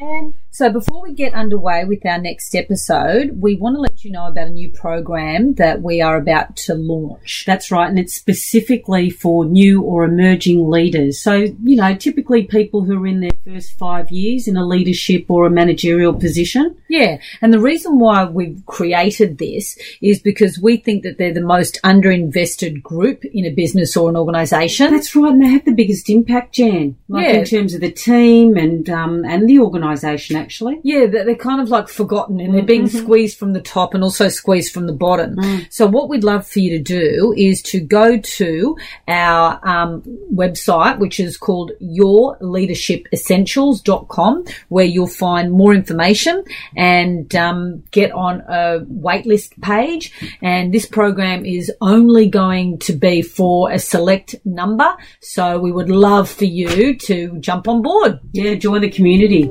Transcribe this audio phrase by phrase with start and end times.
[0.00, 4.10] and so, before we get underway with our next episode, we want to let you
[4.10, 7.44] know about a new program that we are about to launch.
[7.46, 11.20] That's right, and it's specifically for new or emerging leaders.
[11.20, 15.26] So, you know, typically people who are in their first five years in a leadership
[15.28, 16.74] or a managerial position.
[16.88, 21.42] Yeah, and the reason why we've created this is because we think that they're the
[21.42, 24.90] most underinvested group in a business or an organisation.
[24.90, 26.96] That's right, and they have the biggest impact, Jan.
[27.10, 27.40] Like Yeah.
[27.40, 30.78] in terms of the team and um, and the organisation, actually.
[30.84, 34.04] Yeah, they're, they're kind of like forgotten and they're being squeezed from the top and
[34.04, 35.34] also squeezed from the bottom.
[35.70, 38.76] So what we'd love for you to do is to go to
[39.08, 46.44] our um, website, which is called yourleadershipessentials.com, where you'll find more information
[46.76, 50.12] and um, get on a waitlist page.
[50.42, 54.96] And this program is only going to be for a select number.
[55.20, 58.20] So we would love for you to jump on board.
[58.32, 59.50] Yeah, join the community.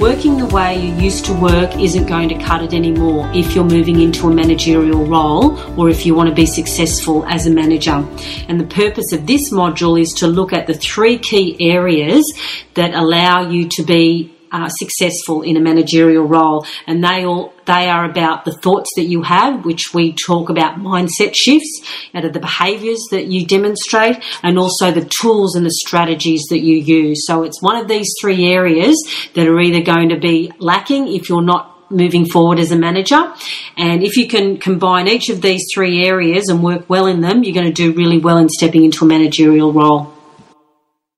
[0.00, 3.64] Working the way you used to work isn't going to cut it anymore if you're
[3.64, 8.06] moving into a managerial role or if you want to be successful as a manager.
[8.46, 12.32] And the purpose of this module is to look at the three key areas
[12.74, 17.88] that allow you to be uh, successful in a managerial role, and they all they
[17.88, 21.80] are about the thoughts that you have, which we talk about mindset shifts,
[22.14, 26.60] out of the behaviours that you demonstrate, and also the tools and the strategies that
[26.60, 27.26] you use.
[27.26, 28.96] So it's one of these three areas
[29.34, 33.32] that are either going to be lacking if you're not moving forward as a manager.
[33.76, 37.44] And if you can combine each of these three areas and work well in them,
[37.44, 40.14] you're going to do really well in stepping into a managerial role.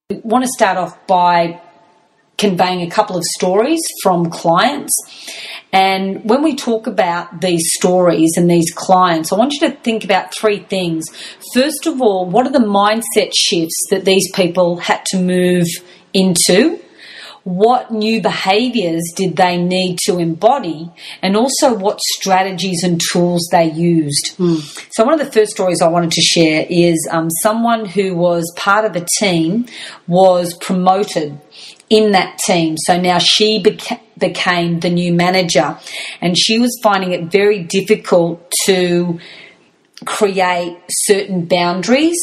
[0.08, 1.60] We want to start off by
[2.40, 4.90] conveying a couple of stories from clients.
[5.72, 10.04] And when we talk about these stories and these clients, I want you to think
[10.04, 11.06] about three things.
[11.54, 15.66] First of all, what are the mindset shifts that these people had to move
[16.12, 16.80] into?
[17.44, 20.90] What new behaviors did they need to embody?
[21.22, 24.34] And also what strategies and tools they used.
[24.90, 28.52] So, one of the first stories I wanted to share is um, someone who was
[28.56, 29.66] part of a team
[30.06, 31.40] was promoted
[31.90, 32.76] in that team.
[32.78, 35.76] So now she beca- became the new manager,
[36.22, 39.18] and she was finding it very difficult to
[40.06, 42.18] create certain boundaries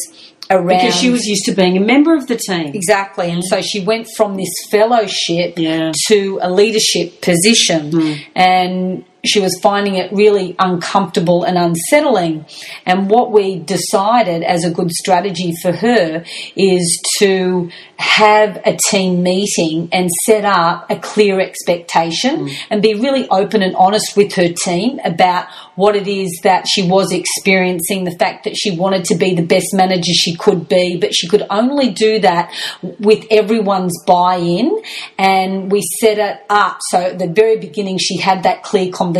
[0.50, 2.68] around Because she was used to being a member of the team.
[2.74, 3.30] Exactly.
[3.30, 5.92] And so she went from this fellowship Yeah.
[6.08, 7.92] to a leadership position.
[7.92, 8.20] Mm.
[8.34, 12.46] And she was finding it really uncomfortable and unsettling.
[12.86, 16.24] And what we decided as a good strategy for her
[16.56, 22.56] is to have a team meeting and set up a clear expectation mm.
[22.70, 26.88] and be really open and honest with her team about what it is that she
[26.88, 30.98] was experiencing, the fact that she wanted to be the best manager she could be,
[30.98, 32.54] but she could only do that
[33.00, 34.82] with everyone's buy in.
[35.18, 39.17] And we set it up so at the very beginning she had that clear conversation.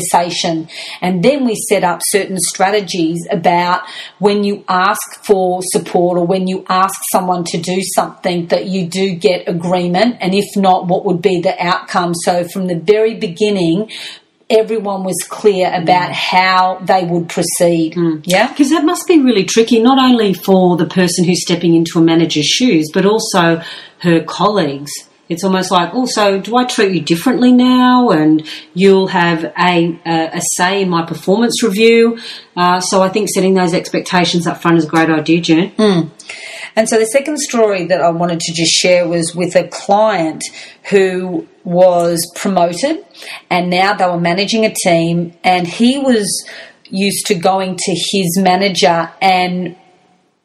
[1.02, 3.82] And then we set up certain strategies about
[4.20, 8.88] when you ask for support or when you ask someone to do something that you
[8.88, 10.18] do get agreement.
[10.20, 12.14] And if not, what would be the outcome?
[12.16, 13.90] So from the very beginning,
[14.50, 16.14] everyone was clear about mm.
[16.14, 17.96] how they would proceed.
[17.96, 18.24] Mm.
[18.26, 18.48] Yeah.
[18.48, 22.02] Because that must be really tricky, not only for the person who's stepping into a
[22.02, 23.62] manager's shoes, but also
[24.00, 24.92] her colleagues.
[25.30, 28.10] It's almost like, also, do I treat you differently now?
[28.10, 32.18] And you'll have a, a, a say in my performance review.
[32.56, 35.74] Uh, so I think setting those expectations up front is a great idea, Jen.
[36.78, 40.44] And so the second story that I wanted to just share was with a client
[40.92, 43.04] who was promoted
[43.50, 46.48] and now they were managing a team and he was
[46.90, 49.76] used to going to his manager and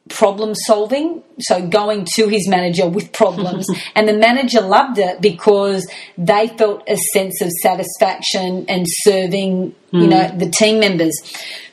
[0.08, 3.66] problem solving so going to his manager with problems.
[3.94, 10.06] And the manager loved it because they felt a sense of satisfaction and serving you
[10.06, 10.38] know hmm.
[10.38, 11.14] the team members.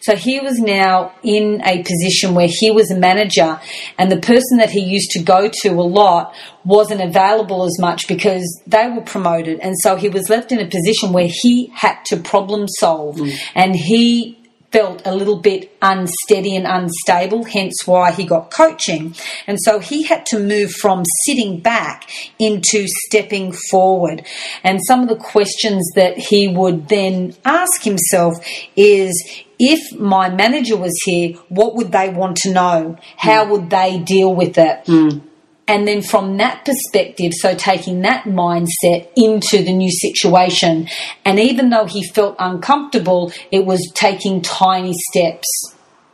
[0.02, 3.60] So he was now in a position where he was a manager
[3.98, 6.36] and the person that he used to go to a lot
[6.66, 9.60] wasn't available as much because they were promoted.
[9.60, 13.18] And so he was left in a position where he had to problem solve.
[13.20, 13.30] Hmm.
[13.56, 14.39] And he
[14.72, 19.16] felt a little bit unsteady and unstable, hence why he got coaching.
[19.48, 24.26] And so he had to move from sitting back into stepping forward.
[24.64, 28.36] And some of the questions that he would then ask himself
[28.76, 32.98] is if my manager was here, what would they want to know?
[33.18, 33.50] How mm.
[33.52, 34.86] would they deal with it?
[34.86, 35.22] Mm.
[35.70, 40.88] And then from that perspective, so taking that mindset into the new situation.
[41.24, 45.48] And even though he felt uncomfortable, it was taking tiny steps.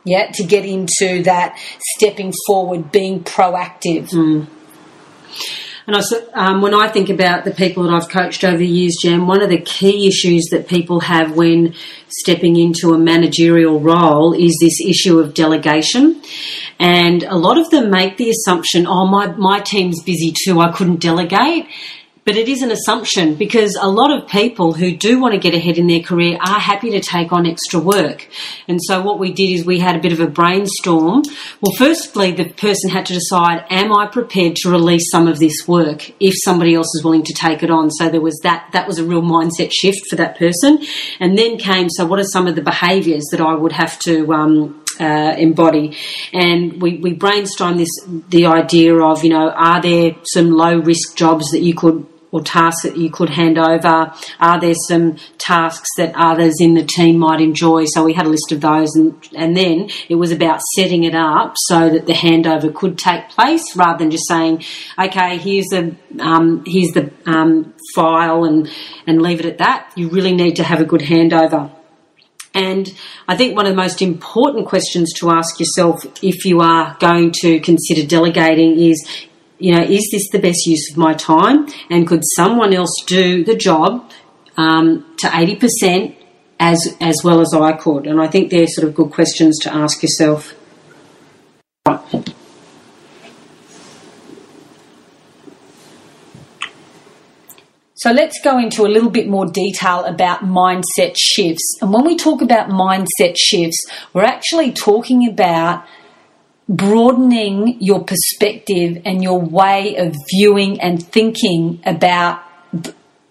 [0.04, 1.58] Yeah, to get into that
[1.96, 4.10] stepping forward, being proactive.
[4.10, 4.46] Mm.
[5.86, 6.00] And I,
[6.34, 9.40] um, when I think about the people that I've coached over the years, Jan, one
[9.40, 11.74] of the key issues that people have when
[12.08, 16.20] stepping into a managerial role is this issue of delegation.
[16.80, 20.72] And a lot of them make the assumption, oh, my, my team's busy too, I
[20.72, 21.66] couldn't delegate.
[22.26, 25.54] But it is an assumption because a lot of people who do want to get
[25.54, 28.26] ahead in their career are happy to take on extra work.
[28.66, 31.22] And so what we did is we had a bit of a brainstorm.
[31.60, 35.68] Well, firstly, the person had to decide, am I prepared to release some of this
[35.68, 37.92] work if somebody else is willing to take it on?
[37.92, 40.80] So there was that, that was a real mindset shift for that person.
[41.20, 44.32] And then came, so what are some of the behaviours that I would have to,
[44.32, 45.96] um, uh, embody.
[46.32, 51.16] And we, we brainstormed this the idea of, you know, are there some low risk
[51.16, 52.06] jobs that you could
[52.36, 54.12] or tasks that you could hand over?
[54.38, 57.86] Are there some tasks that others in the team might enjoy?
[57.86, 61.14] So we had a list of those, and, and then it was about setting it
[61.14, 64.62] up so that the handover could take place rather than just saying,
[64.98, 68.70] okay, here's the um, here's the um, file and
[69.06, 69.90] and leave it at that.
[69.96, 71.72] You really need to have a good handover.
[72.54, 72.90] And
[73.28, 77.32] I think one of the most important questions to ask yourself if you are going
[77.42, 79.06] to consider delegating is
[79.58, 81.66] you know, is this the best use of my time?
[81.90, 84.10] And could someone else do the job
[84.56, 86.14] um, to 80%
[86.60, 88.06] as, as well as I could?
[88.06, 90.54] And I think they're sort of good questions to ask yourself.
[97.98, 101.78] So let's go into a little bit more detail about mindset shifts.
[101.80, 105.84] And when we talk about mindset shifts, we're actually talking about
[106.68, 112.42] broadening your perspective and your way of viewing and thinking about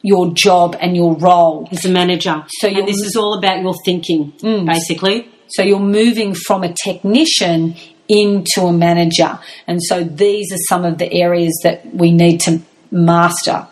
[0.01, 2.45] your job and your role as a manager.
[2.59, 4.65] So and this is all about your thinking, mm.
[4.65, 5.27] basically.
[5.47, 7.75] So you're moving from a technician
[8.07, 9.39] into a manager.
[9.67, 12.61] And so these are some of the areas that we need to
[12.91, 13.67] master.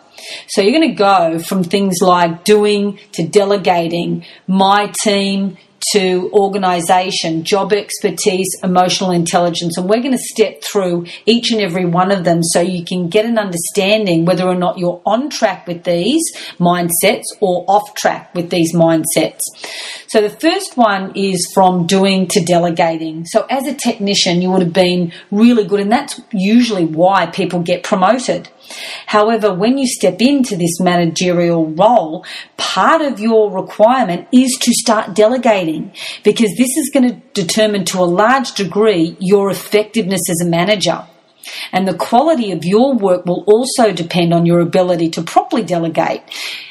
[0.48, 5.56] So you're going to go from things like doing to delegating, my team
[5.92, 9.76] to organisation, job expertise, emotional intelligence.
[9.76, 13.08] And we're going to step through each and every one of them so you can
[13.08, 16.22] get an understanding whether or not you're on track with these
[16.58, 19.42] mindsets or off track with these mindsets.
[20.08, 23.24] So the first one is from doing to delegating.
[23.26, 27.60] So as a technician, you would have been really good, and that's usually why people
[27.60, 28.48] get promoted.
[29.06, 32.24] However, when you step into this managerial role,
[32.56, 38.00] part of your requirement is to start delegating because this is going to determine to
[38.00, 41.06] a large degree your effectiveness as a manager.
[41.72, 46.22] And the quality of your work will also depend on your ability to properly delegate.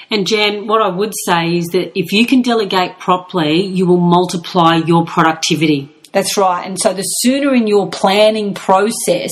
[0.10, 4.00] And Jan, what I would say is that if you can delegate properly, you will
[4.00, 5.93] multiply your productivity.
[6.14, 6.66] That's right.
[6.66, 9.32] And so the sooner in your planning process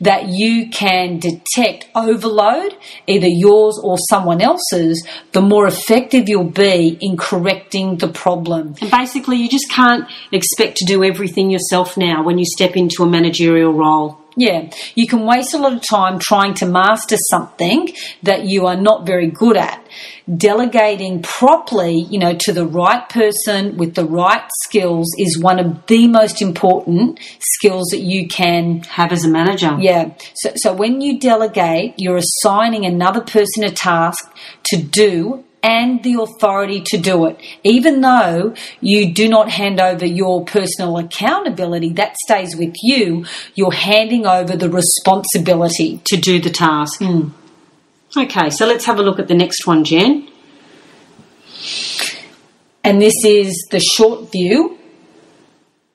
[0.00, 2.74] that you can detect overload,
[3.06, 8.74] either yours or someone else's, the more effective you'll be in correcting the problem.
[8.80, 13.02] And basically, you just can't expect to do everything yourself now when you step into
[13.02, 14.23] a managerial role.
[14.36, 18.76] Yeah, you can waste a lot of time trying to master something that you are
[18.76, 19.86] not very good at.
[20.36, 25.86] Delegating properly, you know, to the right person with the right skills is one of
[25.86, 29.76] the most important skills that you can have as a manager.
[29.78, 30.14] Yeah.
[30.34, 34.32] So, so when you delegate, you're assigning another person a task
[34.64, 37.40] to do and the authority to do it.
[37.64, 43.72] Even though you do not hand over your personal accountability, that stays with you, you're
[43.72, 47.00] handing over the responsibility to do the task.
[47.00, 47.32] Mm.
[48.14, 50.28] Okay, so let's have a look at the next one, Jen.
[52.84, 54.78] And this is the short view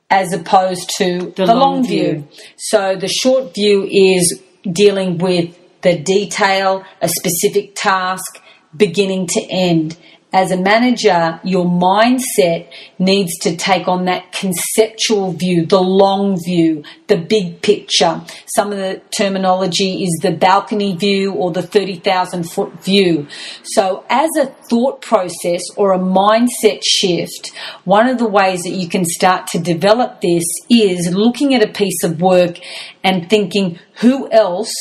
[0.10, 2.12] as opposed to the, the long, long view.
[2.14, 2.28] view.
[2.58, 8.42] So the short view is dealing with the detail, a specific task,
[8.76, 9.98] beginning to end.
[10.32, 16.84] as a manager, your mindset needs to take on that conceptual view, the long view,
[17.08, 18.22] the big picture.
[18.46, 23.28] Some of the terminology is the balcony view or the 30,000 foot view.
[23.64, 27.52] So, as a thought process or a mindset shift,
[27.86, 31.74] one of the ways that you can start to develop this is looking at a
[31.74, 32.60] piece of work
[33.04, 34.74] and thinking, who else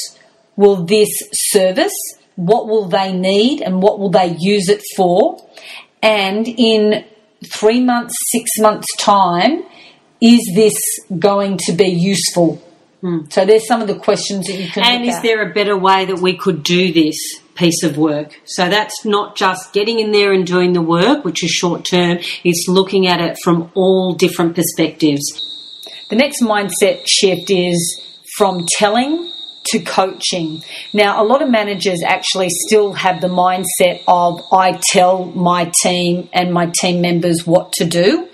[0.56, 2.17] will this service?
[2.38, 5.44] What will they need and what will they use it for?
[6.00, 7.04] And in
[7.44, 9.64] three months, six months' time,
[10.20, 10.80] is this
[11.18, 12.62] going to be useful?
[13.00, 13.24] Hmm.
[13.28, 14.84] So there's some of the questions that you can.
[14.84, 15.22] And is at.
[15.24, 17.16] there a better way that we could do this
[17.56, 18.40] piece of work?
[18.44, 22.18] So that's not just getting in there and doing the work, which is short term.
[22.44, 25.24] It's looking at it from all different perspectives.
[26.08, 28.00] The next mindset shift is
[28.36, 29.28] from telling
[29.68, 30.62] to coaching.
[30.92, 36.28] Now, a lot of managers actually still have the mindset of I tell my team
[36.32, 38.28] and my team members what to do.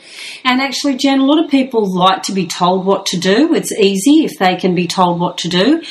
[0.45, 3.55] And actually, Jen, a lot of people like to be told what to do.
[3.55, 5.83] It's easy if they can be told what to do.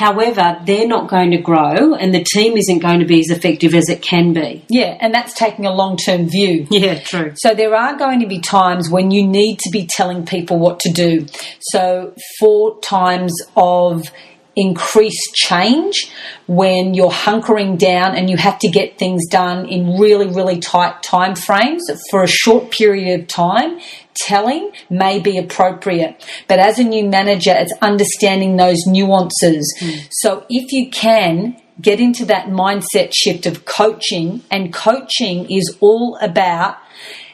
[0.00, 3.74] However, they're not going to grow and the team isn't going to be as effective
[3.74, 4.64] as it can be.
[4.70, 6.66] Yeah, and that's taking a long term view.
[6.70, 7.34] Yeah, true.
[7.36, 10.80] So there are going to be times when you need to be telling people what
[10.80, 11.26] to do.
[11.60, 14.10] So, for times of
[14.56, 16.12] increased change
[16.46, 21.02] when you're hunkering down and you have to get things done in really really tight
[21.02, 23.78] time frames for a short period of time
[24.14, 30.06] telling may be appropriate but as a new manager it's understanding those nuances mm.
[30.10, 36.18] so if you can get into that mindset shift of coaching and coaching is all
[36.20, 36.76] about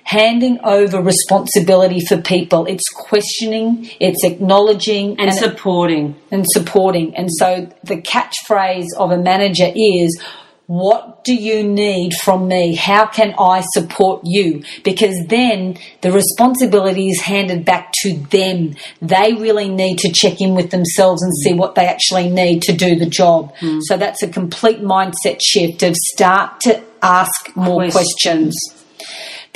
[0.06, 2.64] handing over responsibility for people.
[2.66, 6.14] It's questioning, it's acknowledging, and, and supporting.
[6.30, 7.16] And supporting.
[7.16, 10.22] And so the catchphrase of a manager is,
[10.66, 12.76] what do you need from me?
[12.76, 14.62] How can I support you?
[14.84, 18.76] Because then the responsibility is handed back to them.
[19.02, 22.72] They really need to check in with themselves and see what they actually need to
[22.72, 23.56] do the job.
[23.56, 23.80] Mm.
[23.82, 28.54] So that's a complete mindset shift of start to ask more questions.
[28.54, 28.76] questions.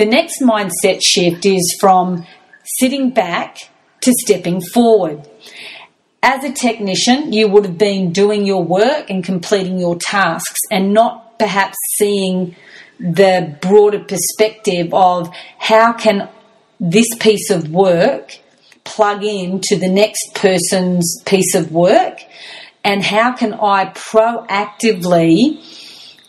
[0.01, 2.27] The next mindset shift is from
[2.65, 3.59] sitting back
[4.01, 5.29] to stepping forward.
[6.23, 10.95] As a technician, you would have been doing your work and completing your tasks and
[10.95, 12.57] not perhaps seeing
[12.99, 15.29] the broader perspective of
[15.59, 16.31] how can
[16.81, 18.39] this piece of work
[18.85, 22.21] plug in to the next person's piece of work
[22.85, 25.63] and how can I proactively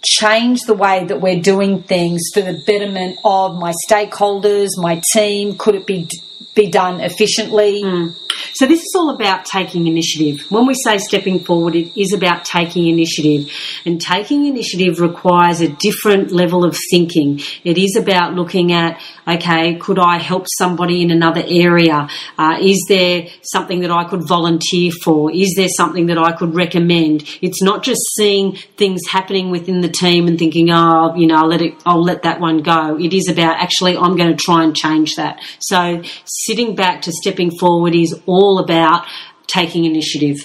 [0.04, 5.58] change the way that we're doing things for the betterment of my stakeholders, my team?
[5.58, 6.10] Could it be
[6.54, 7.82] be done efficiently?
[7.82, 8.18] Mm.
[8.54, 10.46] So this is all about taking initiative.
[10.50, 13.52] When we say stepping forward, it is about taking initiative.
[13.86, 17.40] And taking initiative requires a different level of thinking.
[17.64, 19.02] It is about looking at,
[19.36, 22.08] okay, could I help somebody in another area?
[22.38, 25.32] Uh, is there something that I could volunteer for?
[25.32, 27.24] Is there something that I could recommend?
[27.42, 31.48] It's not just seeing things happening within the team and thinking, oh, you know, I'll
[31.48, 32.98] let it, I'll let that one go.
[33.00, 35.42] It is about actually, I'm going to try and change that.
[35.60, 39.06] So sitting back to stepping forward is all about
[39.48, 40.38] taking initiative.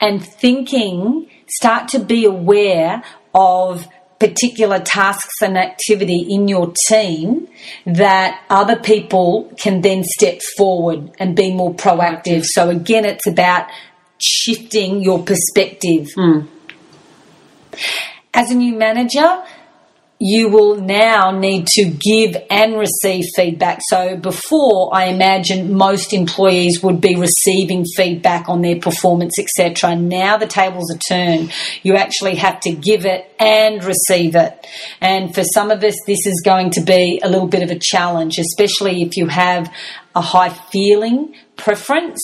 [0.00, 3.02] And thinking, start to be aware
[3.34, 3.88] of
[4.18, 7.48] particular tasks and activity in your team
[7.86, 12.44] that other people can then step forward and be more proactive.
[12.44, 13.68] So again, it's about
[14.18, 16.08] shifting your perspective.
[16.16, 16.48] Mm.
[18.34, 19.42] As a new manager,
[20.20, 23.78] you will now need to give and receive feedback.
[23.88, 29.94] So before, I imagine most employees would be receiving feedback on their performance, etc.
[29.94, 31.52] Now the tables are turned.
[31.82, 34.66] You actually have to give it and receive it.
[35.00, 37.78] And for some of us, this is going to be a little bit of a
[37.80, 39.72] challenge, especially if you have
[40.16, 42.20] a high feeling preference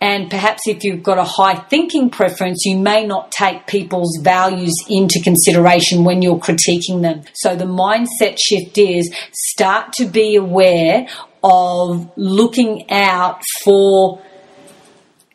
[0.00, 4.74] and perhaps if you've got a high thinking preference, you may not take people's values
[4.88, 7.22] into consideration when you're critiquing them.
[7.34, 11.06] So the mindset shift is start to be aware
[11.42, 14.22] of looking out for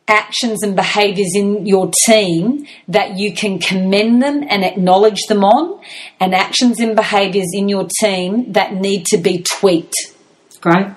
[0.08, 5.82] actions and behaviors in your team that you can commend them and acknowledge them on,
[6.20, 9.96] and actions and behaviors in your team that need to be tweaked.
[10.60, 10.88] Great.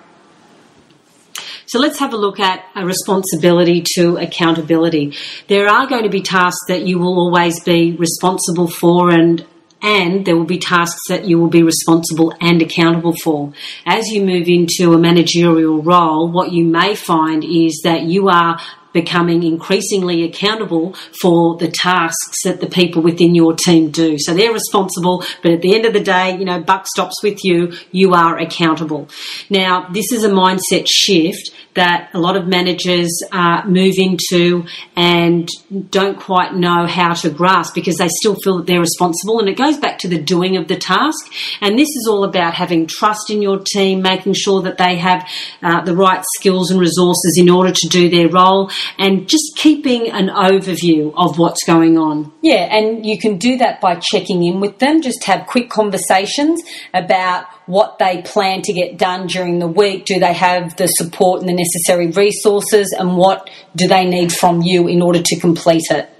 [1.75, 5.17] So let's have a look at a responsibility to accountability.
[5.49, 9.45] There are going to be tasks that you will always be responsible for and
[9.83, 13.53] and there will be tasks that you will be responsible and accountable for.
[13.85, 18.61] As you move into a managerial role, what you may find is that you are
[18.95, 24.17] becoming increasingly accountable for the tasks that the people within your team do.
[24.19, 27.45] So they're responsible, but at the end of the day, you know, buck stops with
[27.45, 27.73] you.
[27.91, 29.09] You are accountable.
[29.51, 34.65] Now, this is a mindset shift that a lot of managers uh, move into
[34.97, 35.49] and
[35.91, 39.41] don't quite know how to grasp because they still feel that they're responsible.
[39.41, 41.33] And it goes back to the doing of the task.
[41.61, 45.29] And this is all about having trust in your team, making sure that they have
[45.63, 50.11] uh, the right skills and resources in order to do their role, and just keeping
[50.11, 52.33] an overview of what's going on.
[52.43, 55.03] Yeah, and you can do that by checking in with them.
[55.03, 56.63] Just have quick conversations
[56.93, 60.05] about what they plan to get done during the week.
[60.05, 62.95] Do they have the support and the necessary resources?
[62.99, 66.11] And what do they need from you in order to complete it?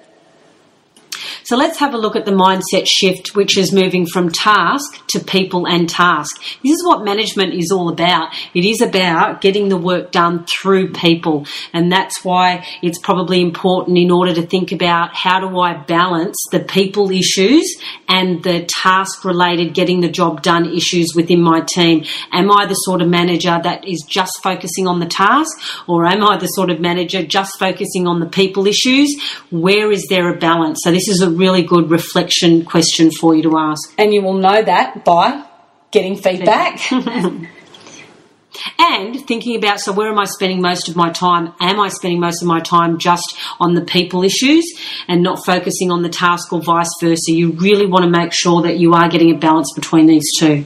[1.45, 5.21] So let's have a look at the mindset shift, which is moving from task to
[5.21, 6.43] people and task.
[6.63, 8.31] This is what management is all about.
[8.55, 11.47] It is about getting the work done through people.
[11.75, 16.37] And that's why it's probably important in order to think about how do I balance
[16.51, 17.77] the people issues
[18.09, 22.07] and the task related getting the job done issues within my team.
[22.33, 26.25] Am I the sort of manager that is just focusing on the task or am
[26.25, 29.15] I the sort of manager just focusing on the people issues?
[29.51, 30.81] Where is there a balance?
[30.83, 33.93] So this is a really good reflection question for you to ask.
[33.99, 35.45] And you will know that by
[35.91, 36.81] getting feedback.
[38.79, 41.53] and thinking about so where am I spending most of my time?
[41.61, 44.65] Am I spending most of my time just on the people issues
[45.09, 47.33] and not focusing on the task or vice versa?
[47.33, 50.65] You really want to make sure that you are getting a balance between these two.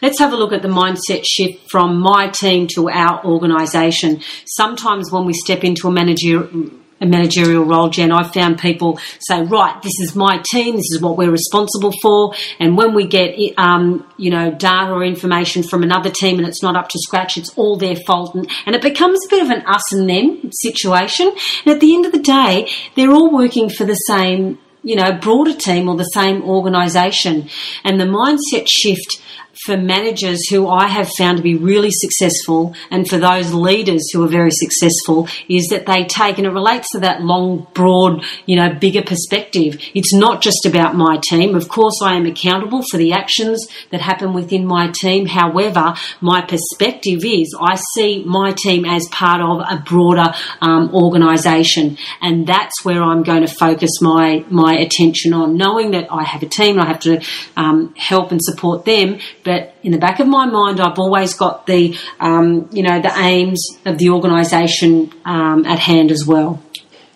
[0.00, 4.20] Let's have a look at the mindset shift from my team to our organisation.
[4.46, 6.48] Sometimes when we step into a manager
[7.02, 11.00] a managerial role, Jen, I've found people say, right, this is my team, this is
[11.02, 12.34] what we're responsible for.
[12.60, 16.62] And when we get, um, you know, data or information from another team and it's
[16.62, 18.34] not up to scratch, it's all their fault.
[18.34, 21.32] And, and it becomes a bit of an us and them situation.
[21.66, 25.12] And at the end of the day, they're all working for the same you know,
[25.12, 27.48] broader team or the same organisation.
[27.84, 29.22] And the mindset shift
[29.64, 34.24] for managers who I have found to be really successful and for those leaders who
[34.24, 38.56] are very successful is that they take, and it relates to that long, broad, you
[38.56, 39.78] know, bigger perspective.
[39.94, 41.54] It's not just about my team.
[41.54, 45.26] Of course, I am accountable for the actions that happen within my team.
[45.26, 51.98] However, my perspective is I see my team as part of a broader um, organisation,
[52.20, 56.42] and that's where I'm going to focus my my attention on, knowing that I have
[56.42, 57.22] a team, I have to
[57.56, 59.51] um, help and support them, but
[59.82, 63.62] in the back of my mind, I've always got the, um, you know, the aims
[63.84, 66.62] of the organisation um, at hand as well.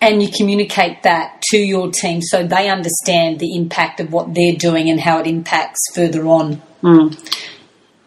[0.00, 4.56] And you communicate that to your team so they understand the impact of what they're
[4.56, 6.62] doing and how it impacts further on.
[6.82, 7.46] Mm.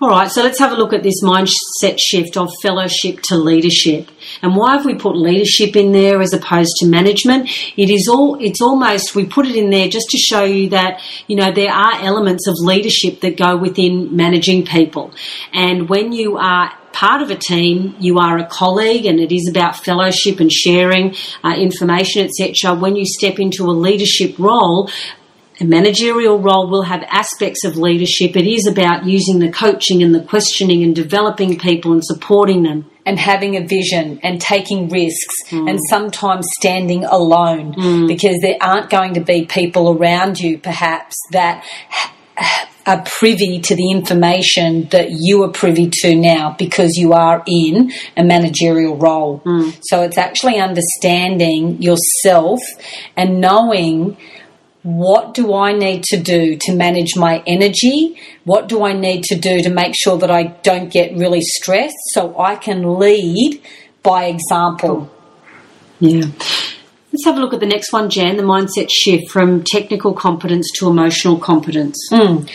[0.02, 4.10] All right, so let's have a look at this mindset shift of fellowship to leadership.
[4.42, 7.50] And why have we put leadership in there as opposed to management?
[7.76, 11.02] It is all, it's almost, we put it in there just to show you that,
[11.28, 15.12] you know, there are elements of leadership that go within managing people.
[15.52, 19.50] And when you are part of a team, you are a colleague, and it is
[19.50, 22.74] about fellowship and sharing uh, information, etc.
[22.74, 24.90] When you step into a leadership role,
[25.60, 28.36] a managerial role will have aspects of leadership.
[28.36, 32.90] It is about using the coaching and the questioning and developing people and supporting them.
[33.06, 35.68] And having a vision and taking risks mm.
[35.68, 38.08] and sometimes standing alone mm.
[38.08, 41.66] because there aren't going to be people around you perhaps that
[42.86, 47.92] are privy to the information that you are privy to now because you are in
[48.16, 49.42] a managerial role.
[49.46, 49.78] Mm.
[49.82, 52.60] So it's actually understanding yourself
[53.16, 54.18] and knowing
[54.84, 58.18] what do I need to do to manage my energy?
[58.46, 61.98] What do I need to do to make sure that I don't get really stressed
[62.14, 63.62] so I can lead
[64.04, 65.12] by example?
[66.00, 66.26] Yeah.
[67.12, 70.70] Let's have a look at the next one, Jan the mindset shift from technical competence
[70.76, 71.98] to emotional competence.
[72.12, 72.50] Mm.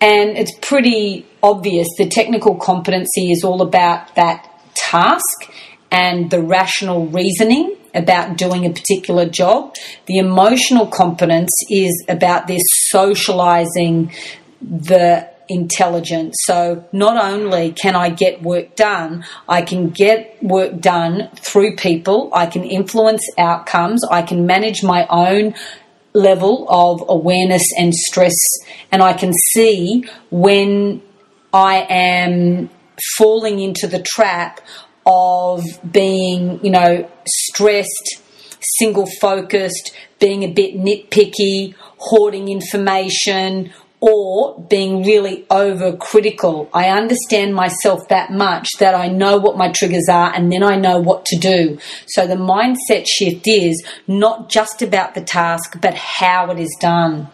[0.00, 5.50] And it's pretty obvious the technical competency is all about that task
[5.90, 9.74] and the rational reasoning about doing a particular job.
[10.06, 14.12] The emotional competence is about this socializing
[14.60, 16.36] the intelligence.
[16.42, 22.30] So not only can I get work done, I can get work done through people,
[22.32, 25.54] I can influence outcomes, I can manage my own
[26.14, 28.36] level of awareness and stress,
[28.90, 31.02] and I can see when
[31.52, 32.70] I am
[33.18, 34.60] falling into the trap
[35.06, 38.20] of being, you know, stressed,
[38.78, 46.68] single focused, being a bit nitpicky, hoarding information, or being really overcritical.
[46.74, 50.76] I understand myself that much that I know what my triggers are and then I
[50.76, 51.78] know what to do.
[52.06, 57.28] So the mindset shift is not just about the task, but how it is done.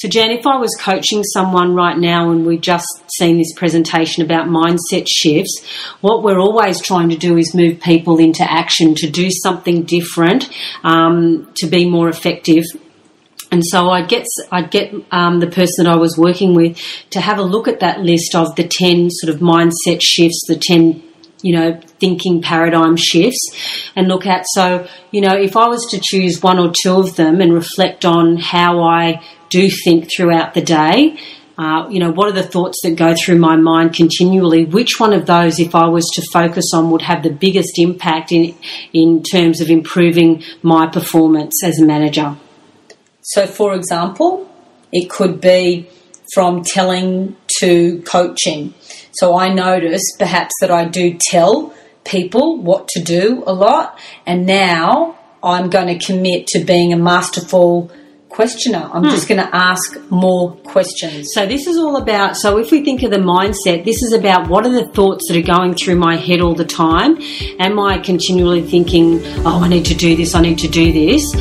[0.00, 2.86] So, Jan, if I was coaching someone right now and we've just
[3.18, 5.62] seen this presentation about mindset shifts,
[6.00, 10.48] what we're always trying to do is move people into action to do something different,
[10.84, 12.64] um, to be more effective.
[13.52, 17.20] And so I'd get I'd get um, the person that I was working with to
[17.20, 21.02] have a look at that list of the ten sort of mindset shifts, the ten
[21.42, 26.00] you know thinking paradigm shifts, and look at so you know if I was to
[26.02, 30.62] choose one or two of them and reflect on how I do think throughout the
[30.62, 31.18] day.
[31.58, 34.64] Uh, you know, what are the thoughts that go through my mind continually?
[34.64, 38.32] Which one of those, if I was to focus on, would have the biggest impact
[38.32, 38.54] in
[38.94, 42.38] in terms of improving my performance as a manager?
[43.20, 44.50] So, for example,
[44.90, 45.90] it could be
[46.32, 48.72] from telling to coaching.
[49.12, 54.46] So, I notice perhaps that I do tell people what to do a lot, and
[54.46, 57.90] now I'm going to commit to being a masterful
[58.30, 58.88] questioner.
[58.92, 59.10] I'm hmm.
[59.10, 61.30] just going to ask more questions.
[61.34, 62.36] So this is all about.
[62.36, 65.36] So if we think of the mindset, this is about what are the thoughts that
[65.36, 67.18] are going through my head all the time.
[67.58, 70.34] Am I continually thinking, "Oh, I need to do this.
[70.34, 71.34] I need to do this."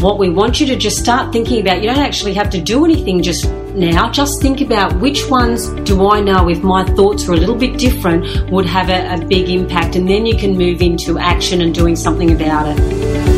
[0.00, 1.80] What we want you to just start thinking about.
[1.80, 4.10] You don't actually have to do anything just now.
[4.10, 7.78] Just think about which ones do I know if my thoughts were a little bit
[7.78, 11.74] different would have a, a big impact, and then you can move into action and
[11.74, 13.35] doing something about it.